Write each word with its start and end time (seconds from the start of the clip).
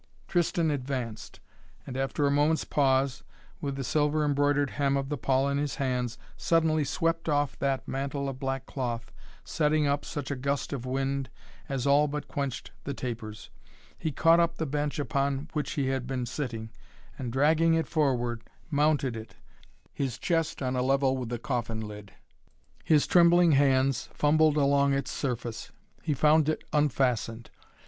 Tristan 0.27 0.71
advanced, 0.71 1.39
and, 1.85 1.95
after 1.95 2.25
a 2.25 2.31
moment's 2.31 2.63
pause, 2.65 3.21
with 3.61 3.75
the 3.75 3.83
silver 3.83 4.25
embroidered 4.25 4.71
hem 4.71 4.97
of 4.97 5.09
the 5.09 5.15
pall 5.17 5.47
in 5.47 5.59
his 5.59 5.75
hands, 5.75 6.17
suddenly 6.35 6.83
swept 6.83 7.29
off 7.29 7.55
that 7.59 7.87
mantle 7.87 8.27
of 8.27 8.39
black 8.39 8.65
cloth, 8.65 9.11
setting 9.43 9.85
up 9.85 10.03
such 10.03 10.31
a 10.31 10.35
gust 10.35 10.73
of 10.73 10.87
wind 10.87 11.29
as 11.69 11.85
all 11.85 12.07
but 12.07 12.27
quenched 12.27 12.71
the 12.83 12.95
tapers. 12.95 13.51
He 13.95 14.11
caught 14.11 14.39
up 14.39 14.55
the 14.57 14.65
bench 14.65 14.97
upon 14.97 15.49
which 15.53 15.73
he 15.73 15.89
had 15.89 16.07
been 16.07 16.25
sitting 16.25 16.71
and, 17.19 17.31
dragging 17.31 17.75
it 17.75 17.85
forward, 17.87 18.41
mounted 18.71 19.15
it 19.15 19.19
and 19.19 19.29
stood, 19.29 19.93
his 19.93 20.17
chest 20.17 20.63
on 20.63 20.75
a 20.75 20.81
level 20.81 21.15
with 21.15 21.29
the 21.29 21.37
coffin 21.37 21.79
lid. 21.79 22.11
His 22.83 23.05
trembling 23.05 23.51
hands 23.51 24.09
fumbled 24.13 24.57
along 24.57 24.95
its 24.95 25.11
surface. 25.11 25.71
He 26.01 26.15
found 26.15 26.49
it 26.49 26.63
unfastened. 26.73 27.51